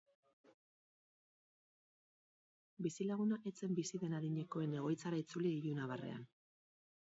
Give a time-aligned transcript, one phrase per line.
[2.87, 6.29] Bizilaguna ez zen bizi den adinekoen egoitzara itzuli ilunabarrean.